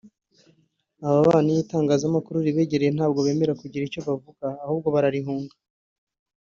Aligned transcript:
Aba 1.07 1.19
bana 1.27 1.47
iyo 1.51 1.61
itangazamakuru 1.65 2.45
ribegereye 2.47 2.91
ntabwo 2.93 3.19
bemera 3.25 3.59
kugira 3.61 3.83
icyo 3.85 4.01
bavuga 4.07 4.45
ahubwo 4.65 4.87
bararihunga) 4.95 5.53